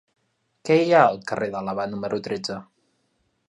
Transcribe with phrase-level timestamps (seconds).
[0.69, 2.61] Què hi ha al carrer d'Àlaba número tretze?